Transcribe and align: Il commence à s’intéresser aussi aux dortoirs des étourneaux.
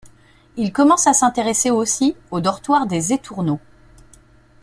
Il 0.57 0.73
commence 0.73 1.05
à 1.05 1.13
s’intéresser 1.13 1.69
aussi 1.69 2.15
aux 2.31 2.41
dortoirs 2.41 2.87
des 2.87 3.13
étourneaux. 3.13 3.59